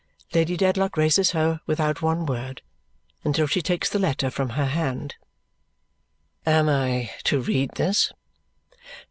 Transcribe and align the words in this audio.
Lady 0.33 0.57
Dedlock 0.57 0.97
raises 0.97 1.29
her 1.29 1.61
without 1.67 2.01
one 2.01 2.25
word, 2.25 2.63
until 3.23 3.45
she 3.45 3.61
takes 3.61 3.87
the 3.87 3.99
letter 3.99 4.31
from 4.31 4.49
her 4.57 4.65
hand. 4.65 5.13
"Am 6.43 6.67
I 6.67 7.11
to 7.25 7.39
read 7.39 7.69
this?" 7.75 8.11